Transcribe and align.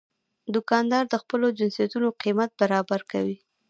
دوکاندار 0.55 1.03
د 1.09 1.13
خپلو 1.21 1.45
جنسونو 1.57 2.07
قیمت 2.21 2.49
برابر 2.61 3.01
کوي. 3.11 3.37